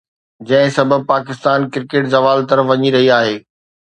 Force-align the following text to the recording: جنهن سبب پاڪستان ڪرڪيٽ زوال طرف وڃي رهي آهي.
جنهن 0.47 0.69
سبب 0.77 0.99
پاڪستان 1.11 1.59
ڪرڪيٽ 1.75 2.03
زوال 2.15 2.39
طرف 2.53 2.65
وڃي 2.71 2.89
رهي 2.97 3.09
آهي. 3.19 3.37